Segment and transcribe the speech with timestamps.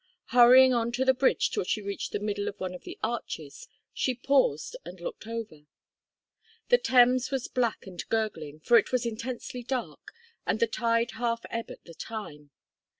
[0.29, 3.67] Hurrying on to the bridge till she reached the middle of one of the arches,
[3.93, 5.67] she paused and looked over.
[6.69, 10.11] The Thames was black and gurgling, for it was intensely dark,
[10.43, 12.49] and the tide half ebb at the time.